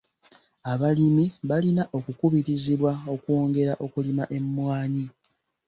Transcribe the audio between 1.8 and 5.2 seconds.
okukubirizibwa okwongera okulima emmwanyi